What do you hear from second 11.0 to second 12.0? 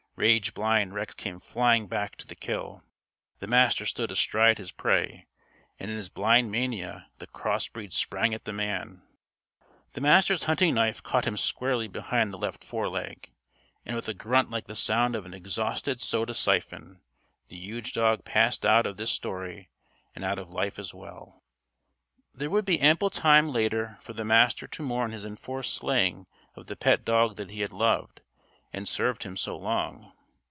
caught him squarely